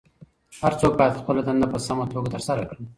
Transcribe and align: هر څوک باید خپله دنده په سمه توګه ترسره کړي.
هر 0.61 0.73
څوک 0.79 0.93
باید 0.99 1.19
خپله 1.21 1.41
دنده 1.47 1.67
په 1.73 1.77
سمه 1.87 2.05
توګه 2.13 2.27
ترسره 2.35 2.63
کړي. 2.69 2.83